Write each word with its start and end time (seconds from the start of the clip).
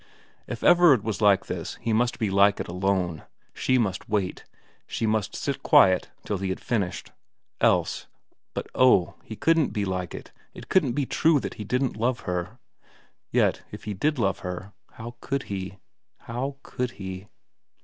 If 0.47 0.63
Everard 0.63 1.03
was 1.03 1.21
like 1.21 1.45
this 1.45 1.75
he 1.75 1.93
must 1.93 2.17
be 2.17 2.31
like 2.31 2.59
it 2.59 2.67
alone. 2.67 3.23
She 3.53 3.77
must 3.77 4.09
wait. 4.09 4.45
She 4.87 5.05
must 5.05 5.35
sit 5.35 5.61
quiet 5.61 6.09
till 6.25 6.39
he 6.39 6.49
had 6.49 6.59
finished. 6.59 7.11
Else 7.59 8.07
but 8.55 8.65
oh, 8.73 9.13
he 9.23 9.35
couldn't 9.35 9.73
be 9.73 9.85
like 9.85 10.15
it, 10.15 10.31
it 10.55 10.69
couldn't 10.69 10.93
be 10.93 11.05
true 11.05 11.39
that 11.41 11.53
he 11.61 11.63
didn't 11.63 11.95
love 11.97 12.21
her. 12.21 12.57
Yet 13.29 13.61
if 13.69 13.83
he 13.83 13.93
did 13.93 14.17
love 14.17 14.39
her, 14.39 14.73
how 14.93 15.17
could 15.21 15.43
he... 15.53 15.77
how 16.21 16.55
could 16.63 16.89
he. 16.97 17.27